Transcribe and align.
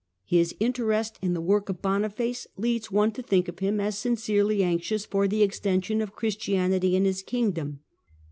His 0.25 0.55
interest 0.59 1.19
in 1.21 1.35
the 1.35 1.41
work 1.41 1.69
of 1.69 1.83
Boniface 1.83 2.47
leads 2.57 2.89
one 2.89 3.11
to 3.11 3.21
think 3.21 3.47
of 3.47 3.59
him 3.59 3.79
as 3.79 3.99
sincerely 3.99 4.63
anxious 4.63 5.05
for 5.05 5.27
the 5.27 5.43
extension 5.43 6.01
of 6.01 6.13
Christianity 6.15 6.95
in 6.95 7.05
his 7.05 7.21
kingdom. 7.21 7.81